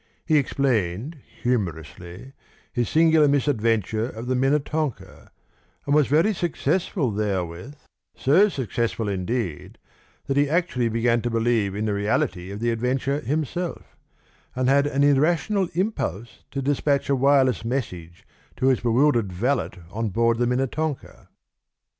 He 0.25 0.37
explained 0.39 1.17
humourously 1.43 2.33
his 2.73 2.89
singular 2.89 3.27
misadventure 3.27 4.09
of 4.09 4.25
the 4.25 4.33
Minnetonka, 4.33 5.31
and 5.85 5.93
was 5.93 6.07
very 6.07 6.33
successful 6.33 7.11
therewith, 7.11 7.75
so 8.15 8.49
successful 8.49 9.07
indeed, 9.07 9.77
that 10.25 10.37
he 10.37 10.49
actually 10.49 10.89
began 10.89 11.21
to 11.21 11.29
believe 11.29 11.75
in 11.75 11.85
the 11.85 11.93
reality 11.93 12.49
of 12.49 12.59
the 12.59 12.71
adventure 12.71 13.19
himself, 13.19 13.95
and 14.55 14.67
had 14.67 14.87
an 14.87 15.03
irrational 15.03 15.69
impulse 15.75 16.45
to 16.49 16.63
despatch 16.63 17.07
a 17.07 17.15
wireless 17.15 17.63
message 17.63 18.25
to 18.55 18.69
his 18.69 18.79
bewildered 18.79 19.31
valet 19.31 19.69
on 19.91 20.09
board 20.09 20.39
the 20.39 20.47
Minnetonka. 20.47 21.27